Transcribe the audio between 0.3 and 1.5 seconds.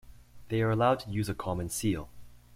They are allowed to use a